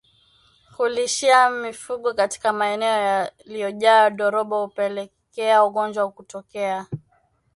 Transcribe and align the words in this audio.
Kulishia 0.77 1.49
mifugo 1.49 2.13
katika 2.13 2.53
maeneo 2.53 2.89
yaliyojaa 2.93 4.09
ndorobo 4.09 4.61
hupelekea 4.61 5.63
ugonjwa 5.63 6.11
kutokea 6.11 6.85